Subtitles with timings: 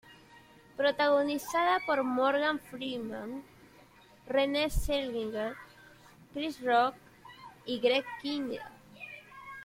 [0.77, 3.43] Protagonizada por Morgan Freeman,
[4.27, 5.53] Renee Zellweger,
[6.33, 6.95] Chris Rock
[7.67, 8.71] y Greg Kinnear.